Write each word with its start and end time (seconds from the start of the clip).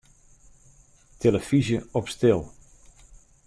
Tillefyzje 1.19 1.79
op 1.91 2.07
stil. 2.13 2.41